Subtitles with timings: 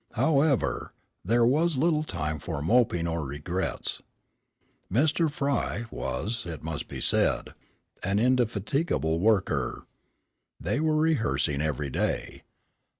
[0.13, 4.01] However, there was little time for moping or regrets.
[4.91, 5.29] Mr.
[5.29, 7.49] Frye was, it must be said,
[8.01, 9.85] an indefatigable worker.
[10.59, 12.41] They were rehearsing every day.